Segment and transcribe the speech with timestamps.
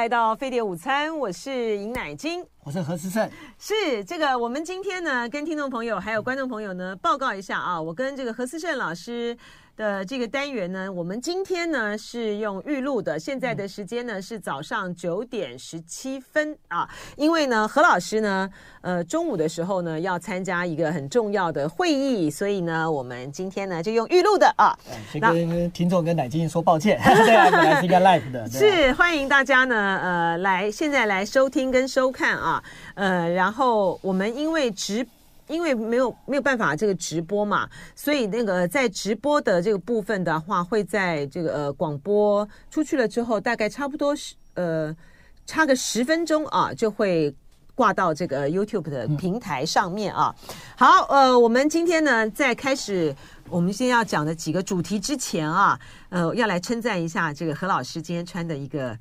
[0.00, 3.30] 来到飞碟午餐，我是尹乃菁，我是何思胜。
[3.58, 9.36] 是这个，我们今天呢，跟听众朋友还有观众朋友呢，报告一下啊，我跟这个何思胜老师。
[9.80, 16.86] 的这个单元呢，我们今天呢是用预录的，现在的时间呢是早上九点十七分啊。
[17.16, 18.46] 因为呢，何老师呢，
[18.82, 24.78] 呃，中午的时候呢要参加一个很重要的会议，所以呢，我们今天呢就用预录的啊。
[25.10, 28.46] 先跟听众跟乃菁说抱歉， 对啊，本来是一个 live 的。
[28.52, 32.62] 是欢迎大家呢，呃，来现在来收听跟收看啊，
[32.96, 35.06] 呃，然后我们因为直。
[35.50, 44.96] 因为没有没有办法这个直播嘛，所以那个在直播的这个部分的话，会在这个呃广播出去了之后，大概差不多是呃
[45.44, 47.34] 差个十分钟啊，就会
[47.74, 50.34] 挂到这个 YouTube 的平台上面啊。
[50.76, 53.14] 好，呃，我们今天呢在开始
[53.48, 55.78] 我们先要讲的几个主题之前啊，
[56.10, 58.96] 呃，要来称赞一下这个何老师今天穿的一个。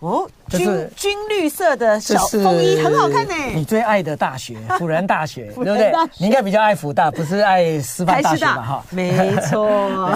[0.00, 3.34] 哦，军军绿色的小风衣很好看呢。
[3.54, 5.92] 你最爱的大学，辅仁大学，对不对？
[6.18, 8.62] 你应该比较爱辅大，不是爱师范大学吧？
[8.62, 10.14] 哈，没错，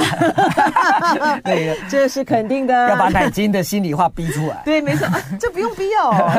[1.45, 2.89] 对， 这是肯定的。
[2.91, 4.63] 要把奶金的心里话逼出来。
[4.65, 5.09] 对，没错，
[5.41, 6.31] 这不用逼哦，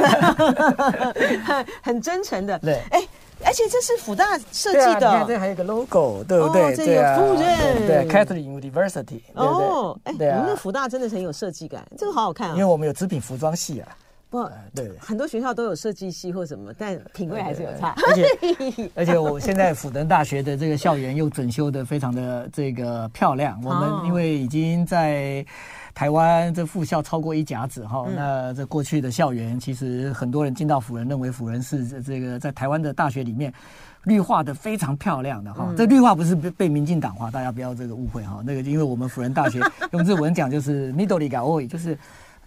[1.84, 2.58] 很真诚的。
[2.60, 3.02] 对，哎。
[3.46, 6.76] 而且这是辅大设计的，你看这还有个 logo，对不对？
[6.76, 12.54] 这个夫人，对，Catholic University，哦，哎，我们的辅大真的是很有设计感，这个好好看啊。
[12.54, 13.98] 因为我们有织品服装系啊，
[14.30, 17.94] 不，对，很多学校都有设计系或什么，但品味还是有差。
[18.08, 23.60] 而且，而且我现在辅仁大学的这个校园又整修的非常的这个漂亮。
[23.64, 25.46] 我们因为已经在。
[25.94, 33.54] 台湾这复校超过一甲子哈，那这过去的校园，其实很多人进到辅仁，认为辅仁是这个在台湾的大学里面
[34.04, 35.74] 绿化的非常漂亮的哈。
[35.78, 38.42] 这绿化不是被被民进党化，大家不要这个误会哈。
[38.46, 39.60] 那个因为我们辅仁大学
[39.92, 41.98] 用日文讲就是 “middle 里 g a o 就是。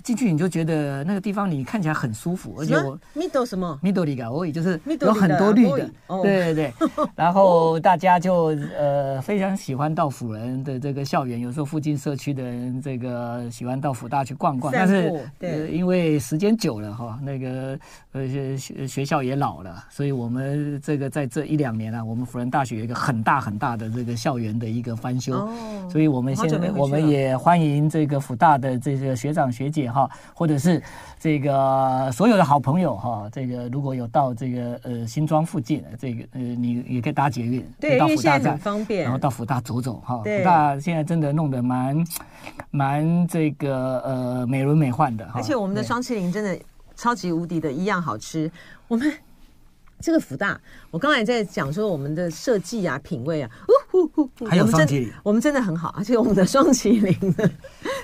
[0.07, 5.91] 进去你就觉得那个地方你看起来很舒服，而且我 middle 什么？middle 里我也就是有很多绿的，
[6.23, 6.73] 对对对，
[7.17, 17.77] 然后大家就呃非常喜欢到辅仁的这个校园，有时候附近社区的人这个喜欢到辅大去逛逛，但是呃因为时间久了哈，那个
[18.13, 25.49] 呃学学校也老了，所以我们这个在这一两年啊，我们辅仁大学有一个很大很大的这个校园的一个翻修，
[25.91, 29.91] 所以我们现在我们也欢迎这个辅大的这个学长学姐。
[29.97, 30.83] 哈，或者是
[31.19, 40.19] 这个所有的好朋友哈，这个如果有到这个呃新庄附近，这个呃你也可以搭捷运，对，到辅大站很方便，然后到福大走走哈。
[40.19, 42.07] 福大现在真的弄得蛮
[42.71, 46.59] 蛮这个呃美轮美奂的，而且我们的双麒麟真的
[46.95, 48.51] 超级无敌的一样好吃。
[48.89, 49.11] 我们
[49.99, 53.51] 这个福大，我刚才在讲说我们的设计啊、品味啊，
[53.93, 57.51] 呜呼呼，还有双淇淋，我们真的很好，而且我们的双麒麟的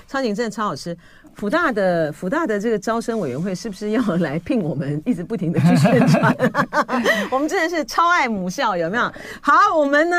[0.07, 0.97] 双淇淋真的超好吃。
[1.35, 6.35] 辅大的福大的这个招生委员会是不是要来聘我们，一直不停的去宣传？
[7.31, 9.11] 我们真的是超爱母校，有没有？
[9.41, 10.17] 好，我们呢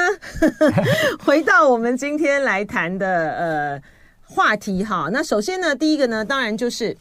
[1.24, 3.82] 回到我们今天来谈的呃
[4.22, 5.08] 话题哈。
[5.12, 6.96] 那首先呢，第一个呢，当然就是。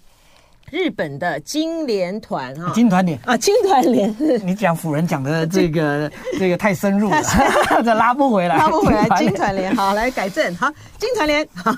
[0.72, 7.22] 日本的金联团啊，金团联啊，金团联， 你讲辅仁讲的这个这个太深入了，
[7.86, 9.08] 这拉不回来，拉不回来。
[9.20, 11.76] 金团联，好，来改正，好，金团联，咚，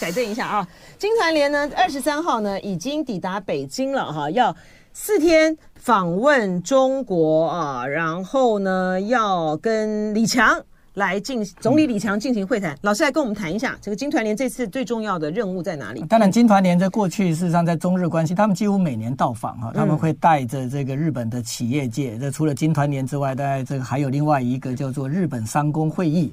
[0.00, 0.66] 改正一下啊。
[0.98, 4.54] 金团联呢，二十三号呢已经抵达北京了哈，要
[4.94, 10.58] 四天访问中国啊，然后呢要跟李强。
[10.94, 16.00] 来进总理李强进行会谈，老师来跟我们谈一下这个金团联这次最重要的任务在哪里？
[16.08, 22.16] 当然，金团联在过去事实上在中日关系，他们几乎每年到访哈，他们会带着这个日本的企业界。
[22.16, 26.32] 这除了金团联之外，大概这个还有另外一个叫做日本商工会议。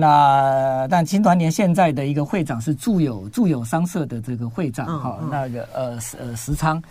[0.00, 6.82] 那但青团年现在的一个会长是住友住友商社的这个会长哈，那个呃呃石仓。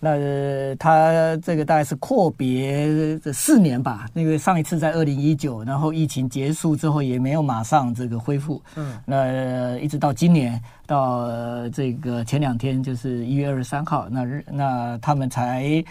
[0.00, 0.10] 那
[0.74, 11.28] 他这个大概是阔别这四年吧，那个上一次在二零一九，然后疫情结束之后也没有马上这个恢复，嗯，那一直到今年到
[11.70, 15.84] 这个前两天就是一月二十三号，那日那他们才。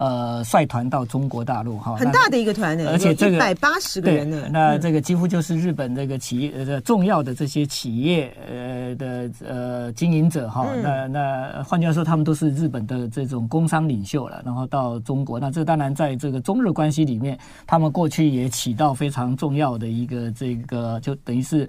[0.00, 21.68] 呃，率团到中国大陆哈，很大的一个团呢，而且这个一百八十个人呢，那这个几乎就是日本这个企业呃重要的这些企业呃的呃经营者哈，那那换句话说，他们都是日本的这种工商领袖了，然后到中国，那这当然在这个中日关系里面，他们过去也起到非常重要的一个这个，就等于是。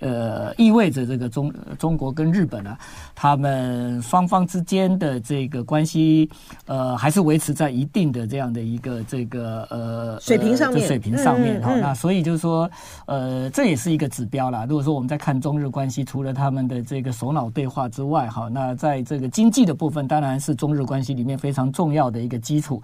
[0.00, 2.78] 呃，意味着这个中中国跟日本呢、啊，
[3.14, 6.30] 他们双方之间的这个关系，
[6.66, 11.80] 呃，还是维持在一定的这样的一个这个呃水平上面，水平上面哈、嗯嗯嗯。
[11.80, 12.70] 那所以就是说，
[13.06, 14.64] 呃，这也是一个指标啦。
[14.68, 22.82] 如果说我们在看中日关系，除了他们的这个首脑对话之外，哈，那在这个经济的部分，当然是中日关系里面非常重要的一个基础。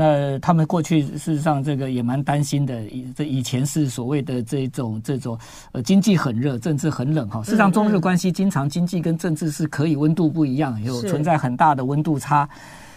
[0.00, 5.38] 那他们过去事实上这个也蛮担心的，以这以前是所谓的这种这种
[5.72, 7.42] 呃经济很热，政治很冷哈。
[7.42, 12.48] 事实上，中日关系经常经济跟政治是可以温度不一样，有存在很大的温度差。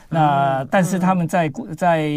[0.07, 2.07] 那但是他们在在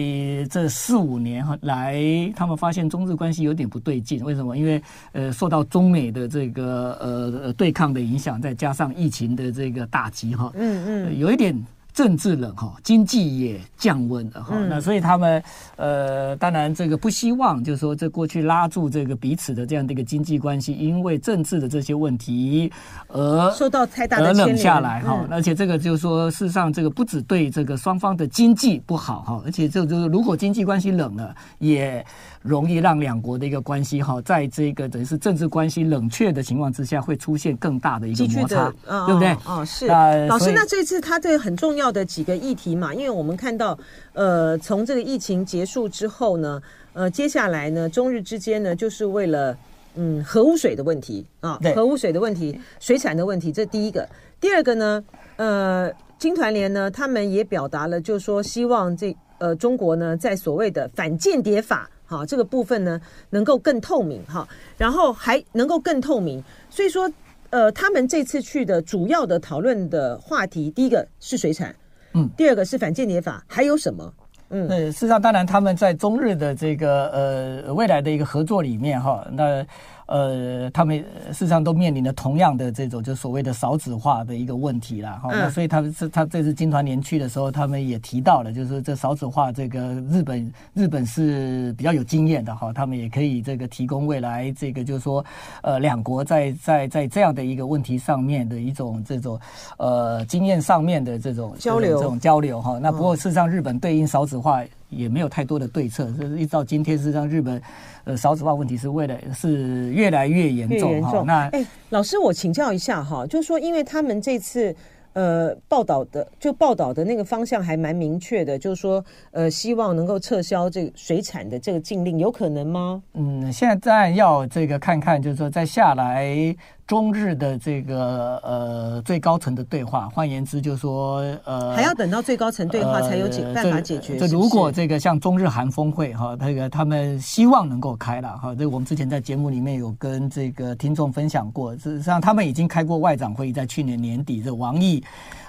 [0.51, 2.01] 这四五年来，
[2.37, 4.23] 他们发现中日关系有点不对劲。
[4.23, 4.57] 为什么？
[4.57, 4.81] 因为
[5.11, 11.53] 呃受到中美的这个呃对抗的影响，再加上疫情的这个打击哈，嗯嗯，有一点。
[11.97, 15.43] 政治冷哈，经济也降温了哈、嗯，那所以他们
[15.77, 22.71] 呃，当然这个不希望，就是说这过去拉住这个彼此的这样的一个经济关系，因为政治的这些问题
[23.09, 25.29] 而受到太大的而冷下来哈、嗯。
[25.31, 32.05] 而且这个就是说，事实上这个不只对这个双方的经济不好哈，而且这就是如果经济关系冷了，也
[32.47, 39.37] 容易让两国的一个关系哈，在这个等于是政治关系冷却的情况之下，会出现更大的一个摩擦，哦、对不对？
[39.47, 39.87] 哦，是。
[40.29, 41.87] 老师，那这次他这个很重要。
[41.97, 43.79] 的几个议题嘛，因为我们看到，
[44.13, 46.61] 呃，从这个疫情结束之后呢，
[46.93, 49.57] 呃，接下来呢，中日之间呢，就是为了
[49.95, 54.07] 嗯核污水的问题啊，核污水的问题、水产的问题，这第一个。
[54.41, 55.03] 第二个呢，
[55.37, 63.01] 呃，金团联呢，他们也表达了，就是说希望这呃中国呢，在所谓的反间谍法哈、啊、这个部分呢，
[63.31, 64.49] 能够更透明哈、啊，
[64.79, 67.11] 然后还能够更透明，所以说。
[67.51, 71.75] 呃，他们这次去的主要的讨论的话题，第一个是水产，
[72.13, 74.13] 嗯，第二个是反间谍法，还有什么？
[74.51, 79.65] 嗯，呃，事实上，当然他们在中日的这个呃未来的一个合作里面哈，那。
[80.07, 80.99] 呃，他们
[81.29, 85.21] 事实上都面临了同样的这种就所谓的少子化的一个问题啦。
[85.23, 85.39] 哈、嗯。
[85.41, 95.25] 那所以他们是他这次金团联去的时候，他们也提到了，就是这少子化这个日本日本是比较有经验的哈，他们也可以这个提供未来这个就是说
[95.63, 99.39] 呃两国在在在这样的一个问题上面的一种这种
[99.77, 102.79] 呃经验上面的这种交流这种交流哈。
[102.79, 104.63] 那不过事实上日本对应少子化。
[104.97, 107.61] 也没有太多的对策，就是一直到今天，是让日本
[108.05, 111.23] 呃少子化问题是为了是越来越严重哈。
[111.27, 114.75] 那哎，老师，我请教一下哈，就是说，因为他们这次
[115.13, 123.03] 呃报道的就报道的那个方向还蛮明确的，就是说呃希望能够撤销这个水产的这个禁令，有可能吗？
[123.15, 126.57] 嗯，现在要这个看看，就是说在下来。
[126.87, 134.17] 中日的这个呃最高层的对话，换言之就是说呃还要等到最高层对话才有解办法解决。
[134.17, 145.03] 这，这如果这个像中日韩峰会哈，那个他们希望能够开了哈，这我们之前在节目里面有跟这个听众分享过，事实上他们已经开过外长会议，在去年年底，这王毅。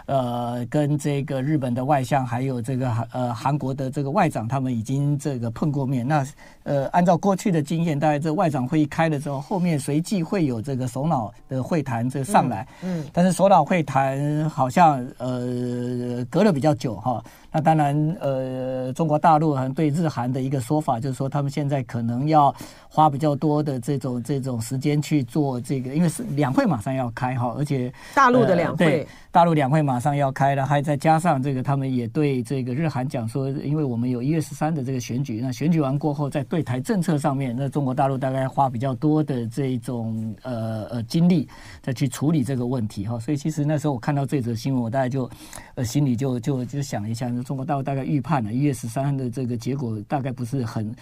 [0.07, 6.07] 呃，跟这个日本的外相，还有这个呃韩国的这个外长，他们已经这个碰过面。
[6.07, 6.25] 那
[6.63, 12.67] 呃，按照过去的经验，大概这外长会议开了之后，后面随即会有这个首脑的会谈这上来。
[12.81, 13.01] 嗯。
[13.01, 17.21] 嗯，但是首脑会谈好像呃隔了比较久哈。
[17.51, 22.53] 那当然呃，中国大陆好像对日韩的一个说法就是说，他们现在可能要
[22.87, 28.85] 花比较多的这种这种时间去做这个，因为是两会马上要开哈，而且大陆的两会。
[28.85, 41.49] 呃对大陆两会马马上要开了，还再加上这个，他们也对这个日韩讲说，因为我们有一月十三的这个选举，那选举完过后，在对台政策上面，那中国大陆大概花比较多的这种呃呃精力
[41.81, 43.19] 再去处理这个问题哈。
[43.19, 45.27] 所以其实那时候我看到这则新闻，我大概就
[45.73, 50.95] 呃心里就就就想一下，中国大陆大概预判了一月十三的这个结果大概不是很。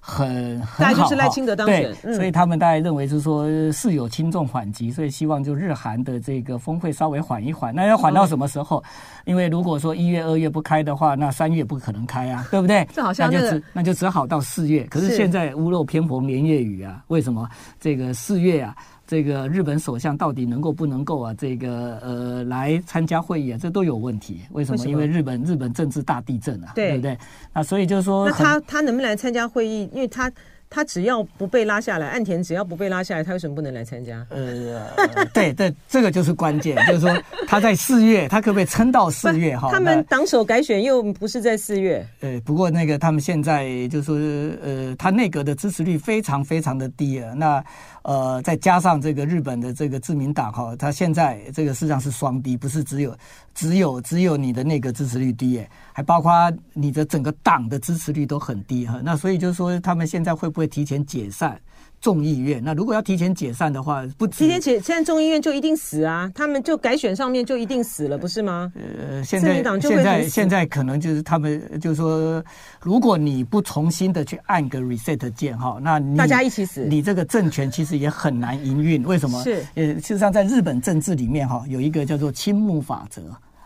[0.00, 7.74] 很很好，就是赖清德当选，对，所以他们大概认为是说事有轻重缓急，所以希望就日韩的这个峰会稍微缓一缓。
[7.74, 8.82] 那要缓到什么时候？
[9.26, 12.86] 因为如果说一月、二月不开的话，那三月不可能开啊， 对不对？
[12.92, 14.84] 这好像那就只那就只好到四月。
[14.84, 18.74] 可是现在屋漏偏逢连夜雨啊，为什么这个四月啊？
[19.10, 21.34] 这个日本首相到底能够不能够啊？
[21.34, 24.42] 这个呃，来参加会议啊，这都有问题。
[24.52, 24.76] 为什么？
[24.76, 24.90] 为什么？
[24.92, 27.18] 因为日本日本政治大地震啊，对，对不对？
[27.52, 29.90] 那所以就是说，那他他能不能来参加会议？
[29.92, 30.30] 因为他。
[30.70, 34.24] 他只要不被拉下来，岸田只要不被拉下来，他为什么不能来参加？
[34.30, 34.86] 呃，
[35.34, 37.12] 对对，这个就是关键，就是说
[37.48, 39.56] 他在四月，他可不可以撑到四月？
[39.56, 42.06] 哈，他们党首改选又不是在四月。
[42.20, 44.16] 呃，不过那个他们现在就是说，
[44.62, 47.34] 呃，他内阁的支持率非常非常的低啊。
[47.34, 47.64] 那
[48.02, 53.12] 呃，再加上这个日本的这个自民党哈，他现在这个实际上是双低，不是只有
[53.60, 56.32] 只有只有你的那个支持率低耶，还包括
[56.72, 58.98] 你的整个党的支持率都很低哈。
[59.04, 61.60] 那所以就是说，他们现在会不会提前解散？
[62.00, 62.62] 众议院。
[62.64, 66.32] 那如果要提前解散的话，不提前解散众议院就一定死啊！
[66.34, 68.72] 他们就改选上面就一定死了，不是吗？
[68.74, 72.42] 呃，现在现在现在可能就是他们就是说，
[72.80, 79.04] 如果你不重新的去按个 reset 键哈，那你大家一起死，你这个政权其实也很难营运。
[79.04, 79.42] 为什么？
[79.44, 83.22] 是呃，事实上在日本政治里面哈，有一个叫做青木法则。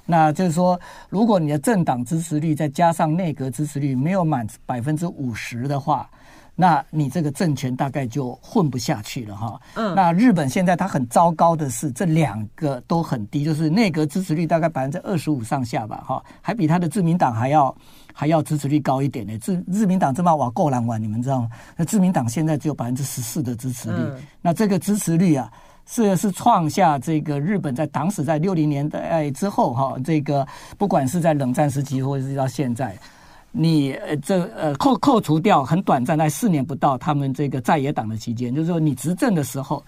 [0.06, 6.08] 那就是说，如果你的政党支持率再加上内阁支持率没有满百分之五十的话，
[6.54, 9.61] 那你这个政权大概就混不下去了哈。
[9.75, 9.94] 嗯。
[9.94, 17.75] 那日本现在它很糟糕的是，这两个都很低，就是内阁支持率大概百分之二十五上下吧，哈，还比他的自民党还要
[18.12, 19.37] 还要支持率高一点呢。
[19.38, 21.49] 自自民党这么瓦够难玩，你们知道吗？
[21.76, 25.50] 那自民党现在只有百分之十四的支持率，那这个支持率啊。
[25.87, 30.47] 是是创下这个日本在党史在六零年代之后哈，这个
[30.79, 32.97] 不管是在冷战时期或者是到现在，
[33.53, 39.85] 你呃这呃扣扣除掉很短暂在四年不到他们这个在野党的期间，就是说你执政的时候，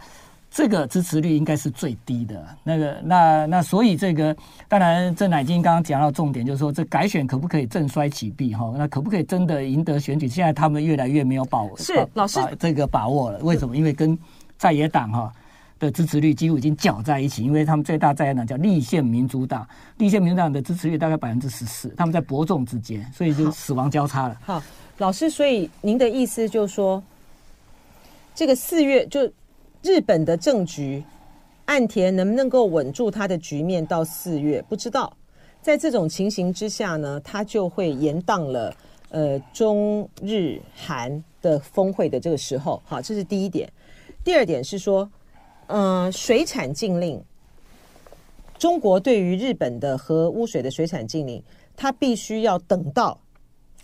[0.50, 2.44] 这个支持率应该是最低的。
[2.62, 4.36] 那个那那所以这个
[4.68, 8.70] 当然郑乃金刚刚讲到重点，就是说这改选可不可以振衰起弊哈？
[8.76, 10.28] 那可不可以真的赢得选举？
[10.28, 13.38] 现在他们越来越没有把握，是老师这个把握了。
[13.38, 13.74] 为什么？
[13.74, 14.16] 因为跟
[14.58, 15.32] 在野党哈。
[15.78, 19.68] 的支持率几乎已经搅在一起，因为他们最大在野党叫立宪民主党，
[19.98, 24.36] 立宪民主党的支持率大概百分之十四，他们在伯仲之间，所以就死亡交叉了。
[24.42, 24.66] 好，好，
[24.98, 27.02] 老师，所以您的意思就是说，
[28.34, 29.30] 这个四月就
[29.82, 31.04] 日本的政局，
[31.66, 34.64] 岸田能不能够稳住他的局面到四月？
[34.70, 35.14] 不知道，
[35.60, 38.74] 在这种情形之下呢，他就会延宕了
[39.10, 42.82] 呃中日韩的峰会的这个时候。
[42.86, 43.70] 好，这是第一点。
[44.24, 45.06] 第二点是说。
[45.68, 47.22] 嗯、呃，水产禁令，
[48.58, 51.42] 中国对于日本的核污水的水产禁令，
[51.76, 53.18] 它必须要等到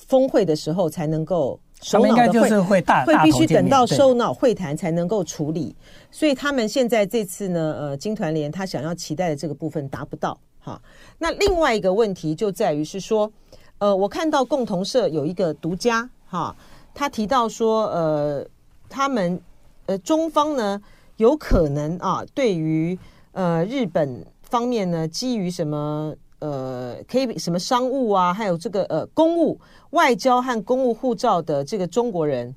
[0.06, 5.74] 峰会的时候才能够首脑的会，会大会必须等到首脑会谈才能够处理。
[6.10, 10.38] 所以他们现在这次呢，呃，经团联他想要期待的这个部分达不到。
[10.60, 10.80] 哈，
[11.18, 13.30] 那另外一个问题就在于是说，
[13.78, 16.54] 呃，我看到共同社有一个独家哈，
[16.94, 18.46] 他提到说，呃，
[18.88, 19.40] 他们
[19.86, 20.80] 呃中方呢。
[21.16, 22.98] 有可能啊，对于
[23.32, 32.54] 呃日本方面呢，基于什么呃可以什么商务啊，还有这个呃公务外交和公务护照的这个中国人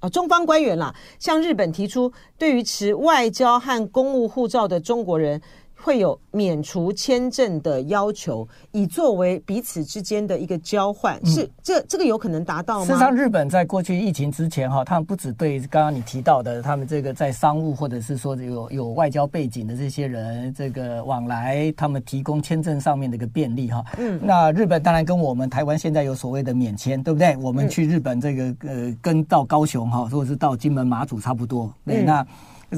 [0.00, 5.40] 啊，中方官员啦，向日本提出，对于持外交和公务护照的中国人。
[5.78, 12.86] 会有免除签证的要求，以作为彼此之间的一个交换，嗯、是这这个有可能达到吗？
[12.86, 23.84] 事实上，日本在过去疫情之前哈，他们不只对刚刚你提到的，他们这个在商务或者是说有有外交背景的这些人，这个往来他们提供签证上面的一个便利哈。
[23.98, 27.36] 嗯，那日本当然跟我们台湾现在有所谓的免签，对不对？
[27.36, 31.72] 我们去日本这个呃，跟到高雄哈，或者是到金门马祖差不多。
[31.84, 32.26] 对，嗯、那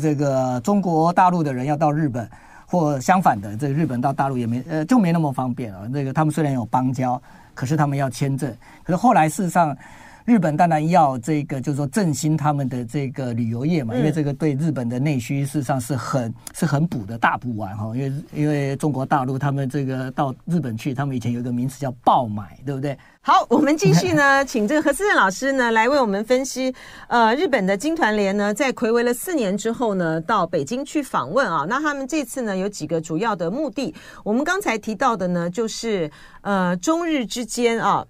[0.01, 2.29] 这个中国大陆的人要到日本。
[2.71, 5.89] 或相反的，这个日本到大陆也没呃就没那么方便了。
[5.89, 7.21] 那个他们虽然有邦交，
[7.55, 8.55] 可是他们要签证。
[8.85, 9.75] 可是后来事实上，
[10.29, 17.97] 日本当然要这个就是说振兴他们的这个旅游业嘛，因为这个对日本的内需事实上是很是很补的大补丸哈。
[17.97, 22.95] 因为因为中国大陆他们这个到日本去，他们以前有一个名词叫爆买，对不对？
[23.23, 26.75] 好，我们继续呢， 请这个何思正老师呢来为我们分析。
[27.09, 31.65] 呃，日本的金团联呢，在魁违了四年之后呢，到北京去访问啊。
[31.67, 33.95] 那他们这次呢，有几个主要的目的。
[34.23, 36.11] 我们刚才提到的呢，就是
[36.43, 38.07] 呃，中日之间啊，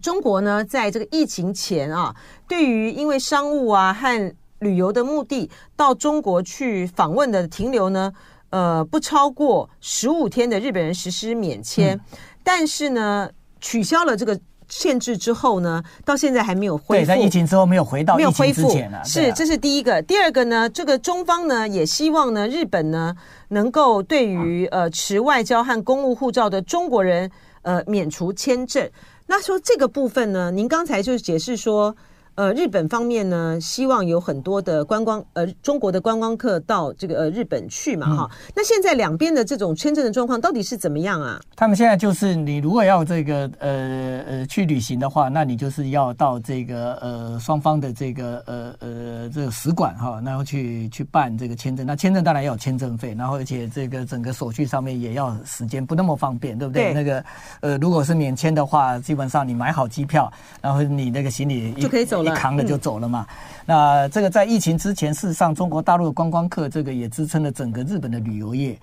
[0.00, 2.14] 中国呢，在这个疫情前啊，
[2.48, 8.12] 对于因为商务啊和旅游的目的到中国去访问的停留呢，
[8.50, 12.00] 呃，不超过十五天的日本人实施免签，嗯、
[12.42, 13.30] 但是呢。
[13.64, 14.36] 取消了这个
[14.68, 17.04] 限制之后呢，到现在还没有恢复。
[17.04, 19.00] 对，在疫情之后没有回到疫情之前了。
[19.04, 20.02] 是，这是第一个。
[20.02, 23.14] 第二个呢，这个中方呢也希望呢，日本呢
[23.50, 27.30] 能够对于呃持外交和公务护照的中国人
[27.62, 28.90] 呃免除签证。
[29.34, 31.96] 那说这个部分呢，您刚才就是解释说。
[32.34, 38.52] 呃，日本方面呢，希望有很多的观光，呃，中国的观光客到这个呃日本去嘛，哈、嗯。
[38.56, 41.38] 那现在两边的这种签证的状况到底是怎么样啊？
[41.54, 51.86] 他们现在就是，你如果要这个呃呃去旅行的话，那你就是要到这个呃双方的这个呃呃这个使馆哈，然后去去办这个签证。
[51.86, 56.84] 那签证当然要有签证费，然后而且这个整个手续上面也要时间，不那么方便，对不对？
[56.84, 57.22] 对那个
[57.60, 62.21] 呃，如果是免签的话，基本上你买好机票，然后你那个行李就可以走。
[62.22, 63.26] 一扛着就走了嘛。
[63.28, 63.36] 嗯、
[63.66, 68.78] 那这个在疫情之前，事实上中国大陆的观光客这个也支撑了整个日本的旅游业。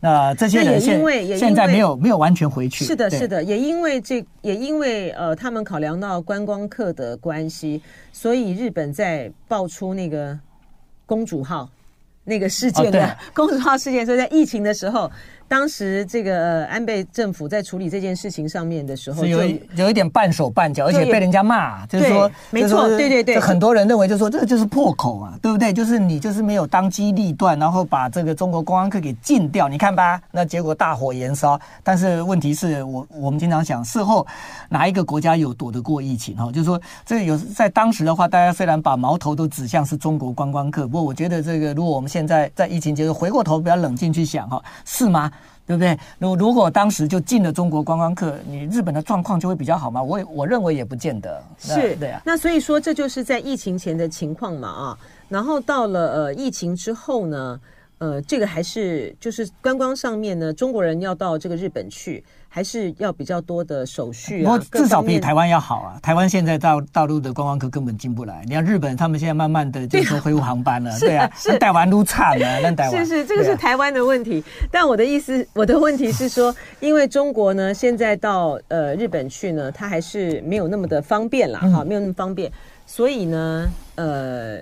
[0.00, 2.84] 那这些人现因为现在没有没有完全回去。
[2.84, 7.80] 是的，是的，也因为这也因为呃，他们考量到观光客的关系，
[8.12, 10.38] 所以日本在爆出那个
[11.06, 11.68] 公主号
[12.24, 15.10] 那个事件的、哦、 公主号事件，所以在疫情的时候。
[15.52, 19.44] 当时这个安倍政府在处理这件事情上面的时候，有
[19.76, 25.70] 有一点半手半脚，而且被人家骂，就是说，没错，对对对，很多人认为就是说，这个就是破口啊，对不对？
[25.70, 31.60] 就是你就是没有当机立断，然后把这个中国观光客给禁掉，你看吧，那结果大火延烧。
[31.82, 34.26] 但是问题是我我们经常想，事后
[34.70, 36.34] 哪一个国家有躲得过疫情？
[36.34, 45.30] 哈，就是说，这有在当时的话，大家虽然把矛头都指向是中国观光客，不过我觉得这个如果我们现在在疫情结束，回过头比较冷静去想，哈，是吗？
[45.66, 45.96] 对不对？
[46.18, 50.02] 如如果当时就进了中国观光客，你日本的状况就会比较好吗？
[50.02, 51.42] 我我认为也不见得。
[51.58, 52.20] 是，对啊。
[52.24, 54.98] 那所以说，这就是在疫情前的情况嘛啊。
[55.28, 57.60] 然后到了呃疫情之后呢，
[57.98, 62.22] 呃，这个还是就是观光上面呢，中国人要到这个日本去。
[62.54, 65.98] 还是要比较多的手续啊，至少比台湾要好啊。
[66.02, 68.44] 台湾现在到大陆的观光客根本进不来。
[68.46, 74.44] 你看日本，他们现在慢慢的就说恢复航班了，对啊，是台湾都惨了，那台湾是是这个是台湾的问题。
[74.70, 82.52] 但我的意思，我的问题是说，因为中国呢，现在到呃日本去呢，它还是没有那么的方便了哈，没有那么方便，
[82.86, 84.58] 所以呢，呃。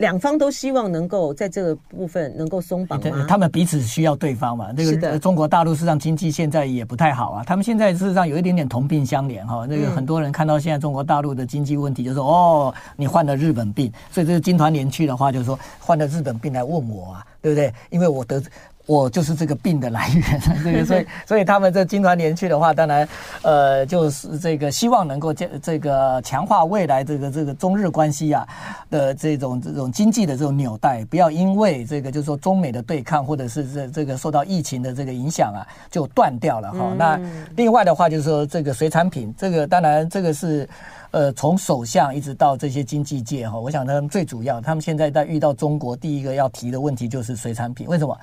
[0.00, 3.26] 两方都希望能够在这个部分能够松绑吗？
[3.28, 4.72] 他们彼此需要对方嘛。
[4.74, 7.44] 那个中国大陆事实上经济现在也不太好啊。
[7.46, 9.66] 他们现在事实上有一点点同病相怜哈。
[9.68, 13.92] 那个很多人看到现在中国大陆的经济问题，就说哦，你患了日本病。
[14.10, 17.70] 所以这个金团联去的话，就是说患了日本病来问我啊，对不对？
[17.90, 18.42] 因为我得。
[18.90, 23.08] 我就是这个病的来源， 这个所以 所以他们这经团联去的话，当然，
[23.42, 28.44] 呃，就是这个希望能够这这个强化未来这个这个中日关系啊
[28.90, 36.92] 的这种这种经济的这种纽带，不要因为这个就是说中美的对抗或者是这这个受到疫情的这个影响啊就断掉了哈。
[36.98, 37.16] 那
[37.54, 40.68] 另外的话就是说这个水产品，这个当然这个是
[41.12, 48.18] 呃从首相一直到这些经济界哈，我想他们最主要，他们现在在遇到中国第一个要提的问题就是水产品，为什么？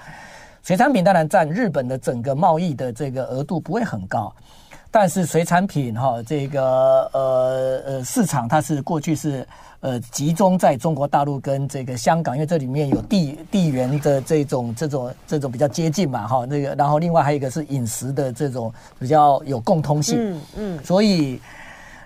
[0.67, 4.33] 水产品当然占日本的整个贸易的这个额度不会很高，
[4.91, 9.47] 但是水产品哈这个呃呃市场它是过去是
[9.79, 21.39] 呃集中在中国大陆跟这个香港，因为这里面有地地缘的这种这种这种比较接近嘛哈那个，然后另外还有一个是饮食的这种比较有共通性，嗯嗯，所以。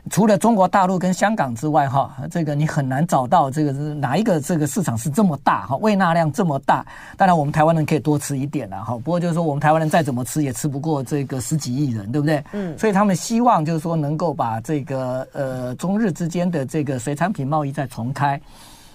[0.10, 6.84] 除了中国大陆跟香港之外，哈，这个你很难找到这个是哪一个这个市场是这么大哈，胃纳量这么大。
[7.16, 8.96] 当然，我们台湾人可以多吃一点了哈。
[8.96, 12.44] 不过就是说，我们台湾人再怎么吃也吃不过这个十几亿人，对不对？
[12.52, 12.78] 嗯。
[12.80, 18.42] 所以他们希望就是说能够把这个呃中日之间的这个水产品贸易再重开。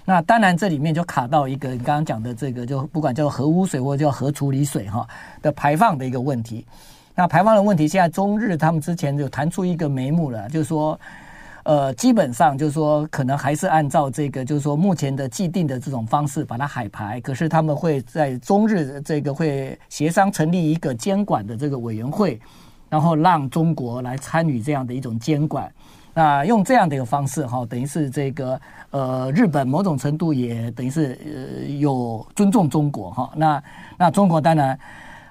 [0.03, 5.07] 那当然这里面就卡到一个你刚刚讲的这个，就不管叫核污水或者叫核处理水哈
[5.41, 6.65] 的排放的一个问题。
[7.19, 10.99] 那排放的问题，现在中日他们之前就谈出一个眉目了，就是说，
[11.63, 17.19] 呃，基本上就是说，可能还是按照这个，就是说目前的既定的这种方式把它海排。
[17.21, 22.39] 可是他们会在中日这个会协商成立一个监管的这个委员会，
[22.87, 25.67] 然后让中国来参与这样的一种监管。
[26.13, 33.31] 那用这样的一个方式哈，等于是这个呃，日本某种程度也等于是呃有尊重中国哈。
[33.35, 33.63] 那
[33.97, 34.79] 那中国当然。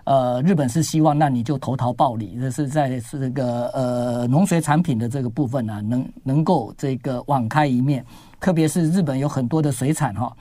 [0.07, 8.05] 呃，日本是希望，那你就投桃报李，这是在这个呃农水产品的这个部分呢、啊，能能够这个网开一面。
[8.41, 10.33] 特别是日本有很多的水产哈，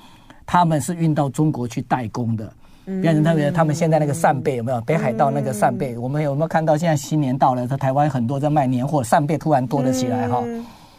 [0.45, 2.53] 他们是运到中国去代工的，
[3.01, 4.79] 变成特别他们现在那个扇贝有没有？
[4.81, 6.77] 北海道那个扇贝，我们有没有看到？
[6.77, 10.43] 现在新年到了，在台湾很多在卖年货，扇贝突然多了起来哈。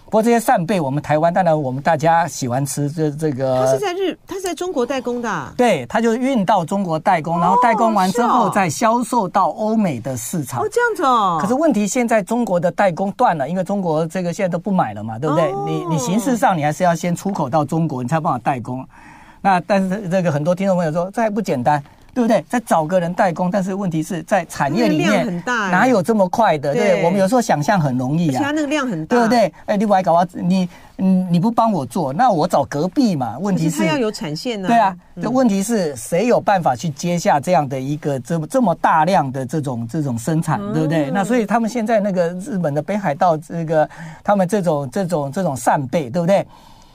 [0.06, 3.64] 不过这些扇贝，我们台湾当然我们大家喜欢吃这这个。
[3.64, 5.52] 它是在日，它是在中国代工的、啊。
[5.56, 10.62] 对，它就运到中国代工，然后代工完之后再销售到欧美的市场。
[10.62, 11.38] 哦，这样子哦。
[11.40, 15.50] 可是问题现在中国的代工断了，因为中国这个现在都不买了嘛，对不对？
[15.50, 18.86] 哦、你你形式上你还是要先出口到中国，你才有办法代工。
[19.40, 21.82] 那但是这个很多听众朋友说，这还不简单。
[22.16, 22.42] 对不对？
[22.48, 26.72] 再找个人代工，但是问题是在产业里面哪有这么快的？
[26.72, 29.52] 对，我们有时候想象很容易啊，它那个量很大，对不对？
[29.66, 30.26] 哎，另外还搞啊？
[30.32, 33.38] 你嗯，你不帮我做，那我找隔壁嘛？
[33.38, 34.66] 问题是，它要有产线呢。
[34.66, 41.10] 对啊，这问题是谁有办法去接下这样的一个这么这么大量的这种这种生产，对不对？
[41.10, 43.86] 那所以他们现在那个日本的北海道这个
[44.24, 46.46] 他们这种这种这种扇贝，对不对？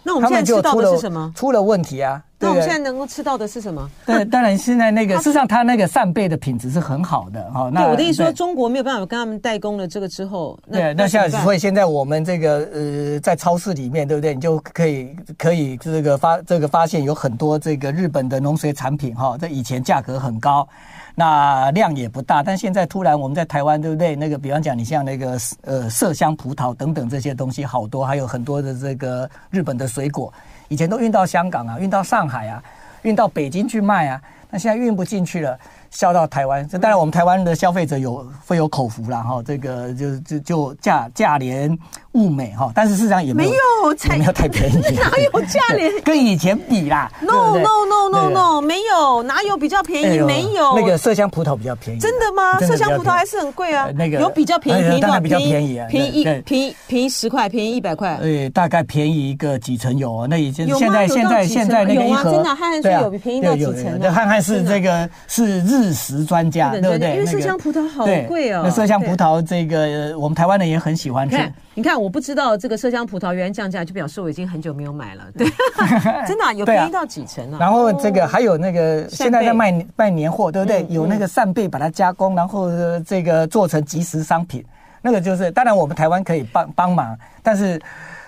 [0.03, 1.31] 那我们现在吃到的是什么？
[1.35, 2.21] 出了问题啊！
[2.39, 3.87] 那我们现在能够吃到的是什么？
[4.03, 7.69] 对，当然现在那个， 事实上它那个扇贝的品质是很好的哈。
[7.71, 14.33] 那我的意思说，中国没有办法跟他们代工了这个之后，对，那现在所以现在我们这个呃，在超市里面，对不对？
[14.33, 20.67] 你就可以可以这个发这个发现有很多这个日本的农水产品哈，这以前价格很高。
[21.15, 22.41] 那量也不大。
[22.41, 24.15] 但现在突然我们在台湾，对不对？
[24.15, 30.33] 那个比方讲，你像那个呃麝香葡萄等等这些东西好多，还有很多的这个日本的水果，
[30.67, 32.63] 以前都运到香港啊，运到上海啊，
[33.01, 35.57] 运到北京去卖啊，那现在运不进去了。
[35.91, 41.77] 销到台湾，这当然我们台湾的消费者有会有口福了哈，这个就就就价价廉
[42.13, 45.91] 物美哈，但是事实上也没有，没有，没有太便宜， 哪有价廉？
[46.03, 50.19] 跟以前比啦？No no no no no，没有，哪有比较便宜？
[50.19, 52.59] 没有，那个麝香葡萄比较便宜，真的吗？
[52.59, 66.71] 麝香葡萄还是很贵啊，那个有比较便宜，便宜比较便宜啊，便宜一便宜便宜十块，便宜一百块，对，大概便宜一个几成有，那已经现在现在现在那个一盒，真的汉汉是有便宜到几成的，汉汉是这个是日食专家。
[66.81, 67.15] 对不对？
[67.15, 68.61] 因为麝香葡萄好贵哦。
[68.63, 71.37] 那麝香葡萄这个，我们台湾人也很喜欢吃。
[71.73, 75.23] 你看，我不知道这个麝香葡萄原来降价，就表示我已经很久没有买了。
[75.37, 75.47] 对，
[76.27, 77.57] 真的有便宜到几成啊？
[77.59, 80.85] 然后这个还有那个现在在卖卖年货，对不对？
[80.89, 82.69] 有那个扇贝把它加工，然后
[83.01, 84.65] 这个做成即食商品，
[85.01, 87.81] 那个就是当然我们台湾可以帮帮忙，但是。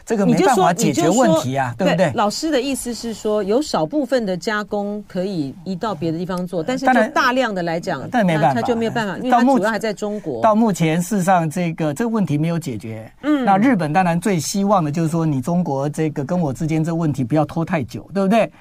[0.05, 2.11] 这个没办法解决问题啊，对不对？
[2.13, 10.41] 老师的意思是说，有少部分的加工可以移到别的地方做，但是就大量的来讲，但没办法，他就没有办法，因为它主要还在中国。
[10.41, 13.11] 到目前，事实上这个这个问题没有解决。
[13.21, 18.51] 嗯，那日本当然最希望的就是说，你中国这个跟我之间这个问题不要拖太久，对不对？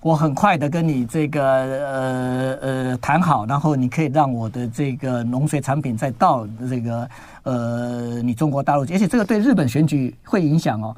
[0.00, 7.08] 我很快的跟你这个呃呃谈好，然后你可以让我的这个农水产品再到这个
[7.42, 10.94] 呃你中国大陆，而且这个对日本选举会影响哦。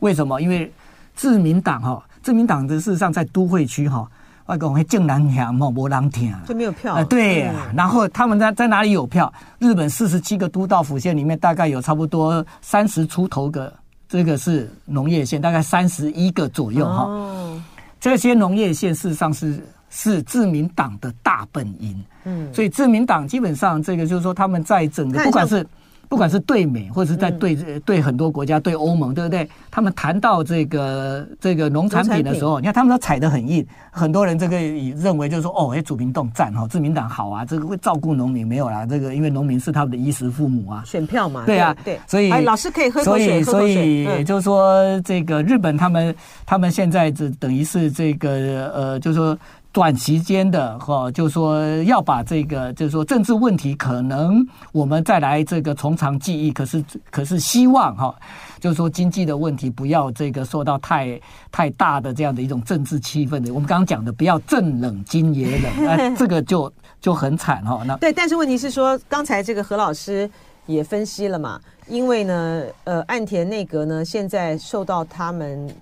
[0.00, 0.40] 为什么？
[0.40, 0.70] 因为
[1.14, 4.08] 自民党哈、哦，自民党的事实上在都会区哈、哦，
[4.46, 7.04] 外公会正南响莫波浪听就没有票、呃。
[7.06, 9.32] 对、啊，嗯、然后他们在在哪里有票？
[9.58, 13.72] 日本四十七个都道府县里面，大概有差不多三十出头个，
[14.06, 17.04] 这个是农业县，大概三十一个左右哈。
[17.04, 17.60] 哦
[18.00, 25.66] 这些农业县事实上是是自民党的大本营，嗯，所以自民党基本上这个就是说他们在整个不管是。
[26.08, 29.48] 不管是对美，或者是在对对很多国家、对欧盟，对不对？
[29.70, 33.64] 他们谈到这个这个农产品的时候，你看他们都踩得很硬。
[33.90, 46.14] 很多人这个认为就是说，哦，哎，主民动赞哈，自民党好啊，这个会照顾农民，没有啦，这个因为农民是他们的衣食父母啊，选票嘛，对啊，对，所以老师可以喝口水，所以所以就是说，这个日本他们
[46.46, 49.38] 他们现在这等于是这个呃，就是说。
[49.78, 56.50] 短时间的哈，就是说要把这个，就是说政治问题，可能我们再来这个从长计议。
[56.50, 58.12] 可是，可是希望哈，
[58.58, 61.20] 就是说经济的问题不要这个受到太
[61.52, 63.54] 太大的这样的一种政治气氛的。
[63.54, 67.80] 我们刚刚讲的，不要政冷金也冷，那 这个就就很惨哈。
[67.86, 70.28] 那对，但是问题是说，刚才这个何老师
[70.66, 75.72] 也分析了嘛，因为呢，呃，岸田内阁呢现在受到他们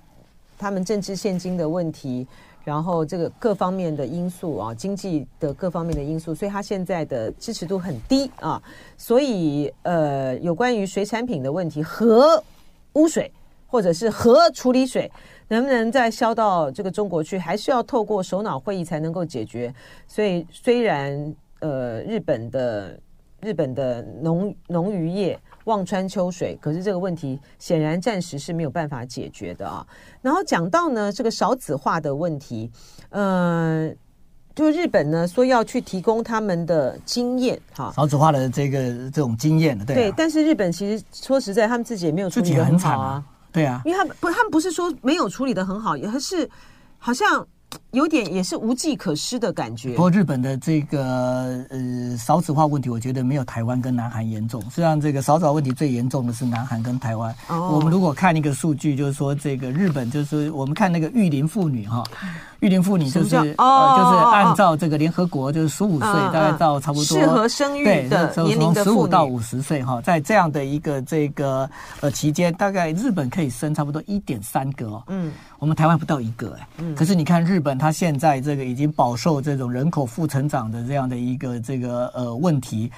[0.58, 2.26] 他们政治现金的问题。
[2.66, 8.60] 然后这个各方面的因素啊，经济的各方面的因素，所以他现在的支持度很低啊。
[8.96, 12.42] 所以呃，有关于水产品的问题，核
[12.94, 13.30] 污水
[13.68, 15.08] 或者是核处理水
[15.46, 19.72] 能不能再销到这个中国去，还是要透过首脑会议才能够解决。
[20.08, 22.98] 所以虽然呃，日本的
[23.40, 25.38] 日本的农农渔业。
[25.66, 29.86] 望穿秋水，可是这个问题显然暂时是没有办法解决的啊。
[30.20, 32.68] 然后讲到呢，这个少子化的问题，
[33.10, 33.88] 呃，
[34.54, 40.14] 就日本呢说要去提供他们的经验哈，少子化的这个这种经验，对、啊、对。
[40.16, 46.48] 但是日本其实说实在，他们自己也没有处理得很好啊，对啊，因为他们不，他们不是说没有处理的很好，而是
[46.98, 47.46] 好像。
[47.96, 49.92] 有点也是无计可施的感觉。
[49.94, 54.60] 不过日本的这个呃少子化问题，我觉得没有台湾跟南韩严重。
[54.64, 57.34] 实际上，这个少子化问题最严重的是南韩跟台湾。
[57.48, 57.70] 哦。
[57.72, 62.04] 我们如果看一个数据，就是说这个日本就是我们看那个育龄妇女哈。
[62.60, 71.68] 育龄妇女就是呃，就是按照这个联合国，就是十五岁大概到差不多适合生育的年龄十五到五十岁哈，在这样的一个这个
[72.00, 75.02] 呃期间，大概日本可以生差不多一点三个哦。
[75.08, 76.68] 嗯，我们台湾不到一个哎。
[76.78, 76.94] 嗯。
[76.94, 82.90] 可是你看日本，它现在这个已经饱受这种人口负成长的这样的一个这个呃问题。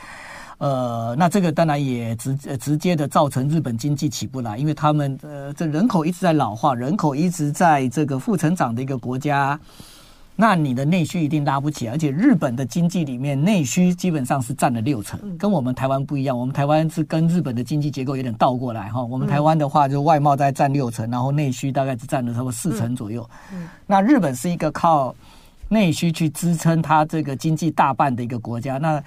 [0.58, 9.56] 呃，那这个当然也直直接的造成日本经济起不来，因为他们呃这人口一直在老化，人口一直在这个负成长的一个国家，
[10.40, 23.28] 那你的内需一定拉不起来，而且日本的经济里面内需基本上是占了六成，跟我们台湾不一样，我们台湾是跟日本的经济结构有点倒过来哈，我们台湾的话就外贸在占六成，然后内需大概只占了差不多四成左右，
[23.84, 25.12] 那日本是一个靠
[25.68, 29.02] 内需去支撑它这个经济大半的一个国家，那。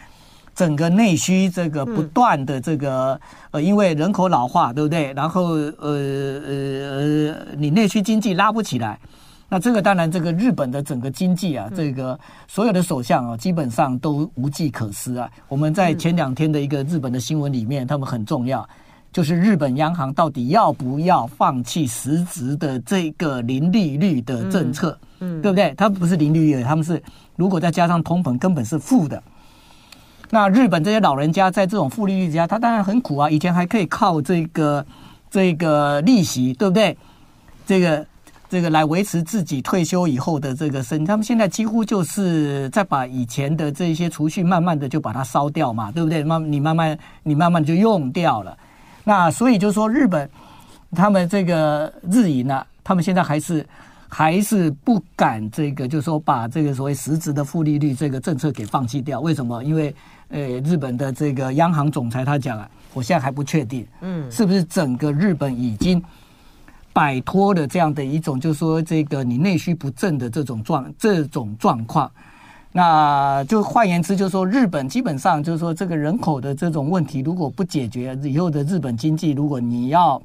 [0.53, 3.17] 整个内需这个不断的这个
[3.51, 5.13] 呃，因为人口老化，对不对？
[5.13, 8.99] 然后呃呃呃，你内需经济拉不起来，
[9.53, 15.29] 那这个当然，这个日本的整个经济啊，这个所有的首相啊，基本上都无计可施啊。
[15.49, 18.65] 我们在前两天的一个日本的新闻里面，他们很重要，
[19.11, 25.73] 就是日本央行到底要不要放弃实质的这个零利率的政策，嗯，对不对？
[25.75, 27.03] 它不是零利率，他们是
[27.35, 29.21] 如果再加上通膨，根本是负的。
[30.29, 33.29] 那日本这些老人家在这种负利率之下，他当然很苦啊。
[33.29, 34.85] 以前还可以靠这个
[35.29, 36.97] 这个利息，对不对？
[37.67, 38.07] 这个。
[38.51, 46.21] 这个来维持自己退休以后的这个生，他们现在几乎就是在把以前的这些储蓄慢慢的就把它烧掉嘛，对不对？
[46.21, 48.57] 慢你慢慢你慢慢就用掉了。
[49.05, 50.29] 那所以就是说，日本
[50.91, 53.65] 他们这个日银呢，他们现在还是
[54.09, 59.21] 还是不敢这个，就是说把这个所谓实质的负利率这个政策给放弃掉。
[59.21, 59.63] 为什么？
[59.63, 59.95] 因为
[60.27, 66.03] 呃，日本的这个央行总裁他讲啊，我现在还不确定，嗯，是不是整个日本已经。
[66.93, 72.11] 摆脱了这样的一种，就是说，这个你内需不振的这种状这种状况，
[72.71, 80.21] 那就换言之，就是说，日本基本上就是说，这个人口的这种问题如果不解决，以后的日本经济，如果你要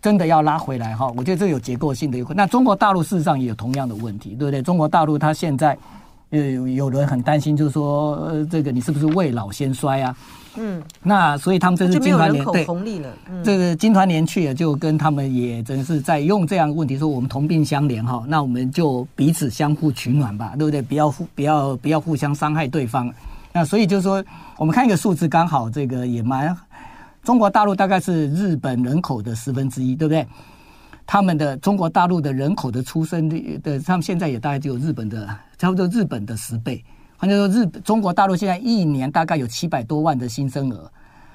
[0.00, 2.32] 真的要拉回来哈，我觉得这有结构性的一个。
[2.34, 4.62] 那中国大陆事实上也有同样的问题，对不对？
[4.62, 5.76] 中国大陆它现在
[6.30, 10.16] 呃，有人很担心，就是说，呃，这个你是不是未老先衰啊？
[10.58, 12.66] 嗯，那所以他们这是金团联对，
[13.30, 20.80] 嗯、这个金团联去也就跟他们也真是在用这样的问题说，我们同病相怜哈，那我们就彼此相互取暖吧，对不对？
[20.80, 23.12] 不要互不要不要互相伤害对方。
[23.52, 24.24] 那所以就是说，
[24.56, 26.56] 我们看一个数字，刚好这个也蛮，
[27.22, 30.26] 中国大陆大概是日本人口的十分之一，对不对？
[31.06, 36.84] 他们的中国大陆的人口的出生率的，他们现在也大概只有日本的差不多日本的十倍。
[37.16, 40.90] 换句话说，日中国大陆现在一年大概有七百多万的新生儿。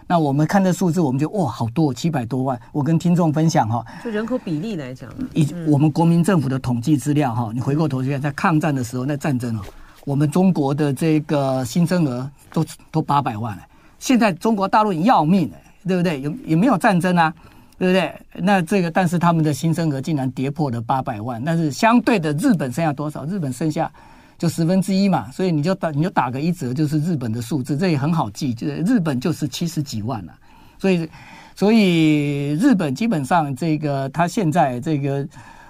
[0.07, 2.59] 那我们看这数字，我们就哇，好多七百多万。
[2.73, 9.61] 我跟听众分享哈，就人口比例来讲，以我们国民政府的统计资料哈，你回过头去看，在抗战的时候，那战争哦，
[10.05, 13.63] 我们中国的这个新生儿都都八百万了。
[13.99, 15.49] 现在中国大陆要命，
[15.87, 16.19] 对不对？
[16.19, 17.33] 有有没有战争啊？
[17.81, 18.13] 对不对？
[18.43, 23.25] 那这个，但是他们的新生儿竟然跌破了八百万，但是相对的，日本剩下多少？
[23.25, 23.91] 日本剩下。
[24.37, 28.51] 就十分之一嘛，所以你就打你就打个一折，就是日本的数字，这也很好记。
[28.55, 30.33] 就是日本就是七十几万了，
[30.79, 31.07] 所以
[31.55, 35.27] 所以日本基本上这个他现在这个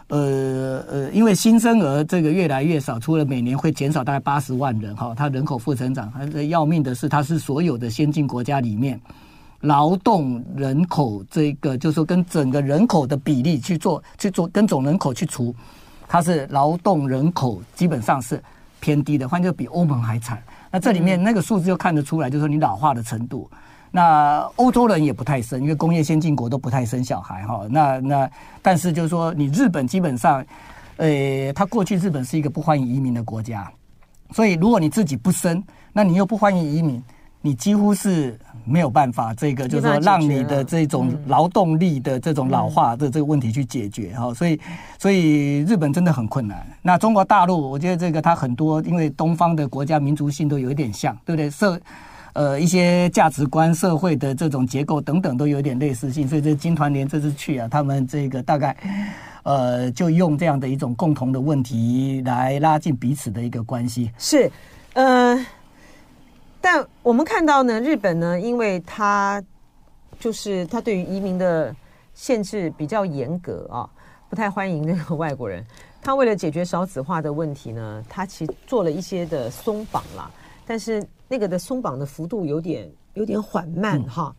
[0.07, 8.97] 呃呃，因为新生儿这个越来越少，除了每年会减少大概八十万人哈，它人口负成长，它要命的是它是所有的先进国家里面
[9.61, 15.55] 劳动人口这个就是说跟整个人口的比例去做去做跟总人口去除，
[16.07, 18.41] 它是劳动人口基本上是。
[18.83, 20.41] 偏低的，换就比欧盟还惨。
[20.71, 23.47] 那这里面那个数字就看得出来，就是说你老化的程度。
[23.91, 27.61] 那欧洲人也不太生，因为工业先进国都不太生小孩哈。
[27.69, 30.43] 那那但是就是说，你日本基本上，
[30.97, 33.71] 呃，他过去日本是一个不欢迎移民的国家，
[34.31, 36.99] 所以如果你自己不生，那你又不欢迎移民。
[37.43, 44.59] 你几乎是没有办法，这个就是说，让你的这种劳动力的这种老化的这个问题去解决哈，所以，
[44.99, 46.63] 所以日本真的很困难。
[46.83, 51.49] 那中国大陆，我觉得这个它很多，因为东方的国家民族性都有一点像，对不对？
[51.49, 51.81] 社
[52.33, 58.77] 呃一些价值观、社会的这种结构等等都有点类似性，所以这金团联这次去啊，他们这个大概
[59.41, 64.11] 呃就用这样的一种共同的问题来拉近彼此的一个关系。
[64.19, 64.51] 是，
[64.93, 65.43] 呃。
[66.61, 69.43] 但我们看到呢，日本呢，因为它
[70.19, 71.75] 就是它对于移民的
[72.13, 73.89] 限制比较严格啊，
[74.29, 75.65] 不太欢迎那个外国人。
[76.03, 80.29] 他为了解决少子化的问题呢，他其实做了一些的松绑啦，
[80.65, 84.35] 但是那个的松绑的幅度有点有点缓慢哈。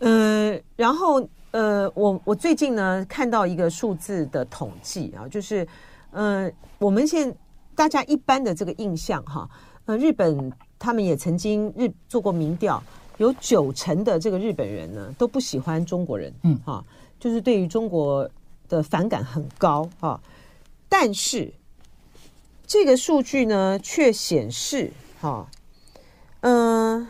[0.00, 5.66] 嗯、呃，然后呃，我我最近呢看到一个数字的统计啊，就是
[6.10, 7.32] 呃，我们现
[7.76, 9.48] 大家一般的这个印象哈，
[9.84, 10.52] 呃，日本。
[10.80, 12.82] 他们也曾经日做过民调，
[13.18, 16.82] 有九成的这个日本人呢都不喜欢中国人，嗯，哈，
[17.18, 18.28] 就是对于中国
[18.66, 20.18] 的反感很高啊。
[20.88, 21.52] 但是
[22.66, 24.90] 这个数据呢却显示，
[25.20, 25.46] 哈，
[26.40, 27.06] 嗯，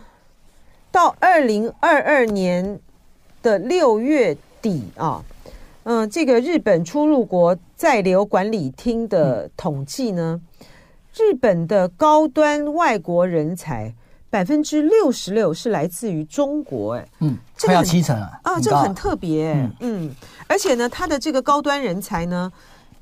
[0.90, 2.80] 到二零二二年
[3.40, 5.24] 的六月底啊，
[5.84, 10.40] 嗯，这个日本出入国在留管理厅的统计呢。
[11.14, 13.94] 日本的高端外国人才
[14.28, 20.14] 百分之六十六是来自于中国，哎，嗯，快要七成了啊，这个很特别，嗯，嗯，
[20.46, 22.50] 而且呢，他的这个高端人才呢，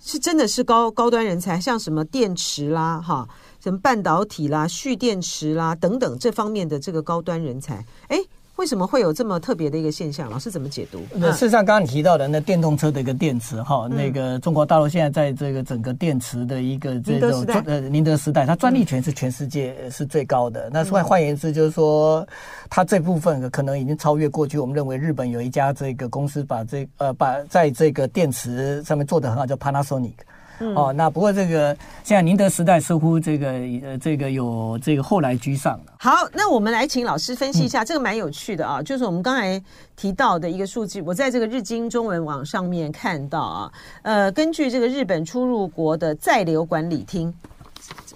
[0.00, 3.28] 是真的是高高端人才，像什么电池啦，哈，
[3.62, 8.18] 什么半导体啦、蓄电池啦等等这方面的这个高端人才，哎，
[8.58, 10.28] 为什么会有这么特别的一个现象？
[10.28, 11.00] 老师怎么解读？
[11.14, 20.68] 那事实上，刚刚你提到的那电动车的一个电池哈，嗯、那个中国大陆现在在这个整个电池的一个这种呃宁德时代，它专利权是全世界是最高的。
[20.68, 22.26] 嗯、那换换言之，就是说
[22.68, 24.58] 它这部分可能已经超越过去。
[24.58, 30.14] 我们认为日本有一家这个公司把这呃把在这个电池上面做的很好，叫 Panasonic。
[30.60, 33.48] 嗯、哦，那不过这个现在宁德时代似乎这个
[33.82, 35.92] 呃这个有这个后来居上了。
[35.98, 39.62] 好，那我们来请老师分析一下，嗯、这个蛮有趣的啊，就是我们刚才
[39.96, 47.32] 提到的一个数据，我在这个日经中文网上面看到啊，呃，根据这个日本出入国的在留管理厅。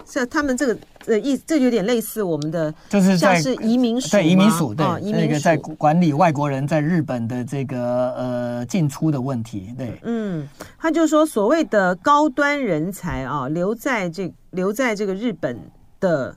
[0.05, 5.21] 这他们这个呃意，这有点类似我们的，就是像是移民署，对移民署，对，哦、移民署。
[5.21, 15.59] 那个在管理外国人在日本的这个呃进出的问题，对，嗯，他就说所谓的高端人才啊，留在这留在这个日本
[15.99, 16.35] 的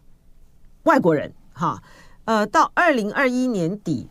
[0.85, 1.83] 外国人，哈，
[2.24, 4.09] 呃，到二零二一年底。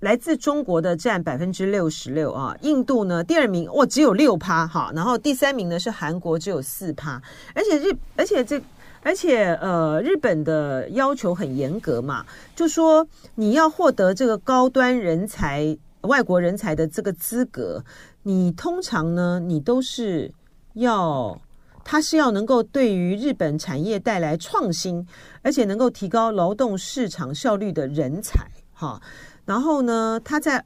[0.00, 7.22] 来自中国的占百分之六十六啊，印度呢第二名，哇，只有六趴哈，然后第三名呢是韩国，只有四趴，
[7.54, 8.60] 而且日，而且这，
[9.04, 17.84] 而且呃，日本的要求很严格嘛，就说你要获得这个高端人才、外国人才的这个资格，
[18.22, 20.32] 你通常呢，你都是
[20.74, 21.36] 要，
[21.82, 25.04] 他是要能够对于日本产业带来创新，
[25.42, 29.02] 而且能够提高劳动市场效率的人才，哈。
[29.44, 30.64] 然后呢，他在，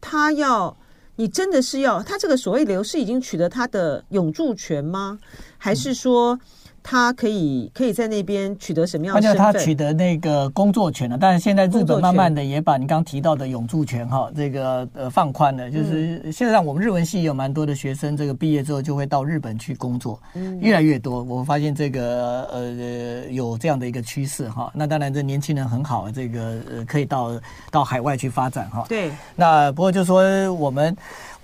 [0.00, 0.76] 他要，
[1.16, 5.18] 你真的是要他这个所谓流失已经取得他的永住权吗？
[5.58, 6.38] 还是说？
[6.86, 9.38] 他可以可以在那边取得什么样的身份？
[9.38, 20.20] 他取得那个工作权了，但是现在日本慢慢的也把你刚刚提到的永住权哈，这个呃放宽了，就是现在我们日文系有蛮多的学生，这个毕业之后就会到日本去工作，
[20.60, 21.22] 越来越多。
[21.22, 24.70] 我发现这个呃有这样的一个趋势哈。
[24.74, 28.84] 那当然这年轻人很好，这个呃可以到到海外去发展哈。
[28.90, 29.10] 对。
[29.34, 30.94] 那不过就说我们。